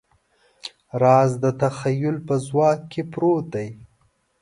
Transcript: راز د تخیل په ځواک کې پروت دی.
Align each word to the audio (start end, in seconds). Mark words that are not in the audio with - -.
راز 1.01 1.31
د 1.43 1.45
تخیل 1.61 2.15
په 2.27 2.35
ځواک 2.47 2.79
کې 2.91 3.01
پروت 3.11 3.45
دی. 3.53 3.69